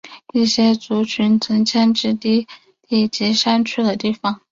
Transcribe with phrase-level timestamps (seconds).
[0.33, 2.47] 一些族群曾迁徙到低
[2.87, 4.41] 地及山区的地方。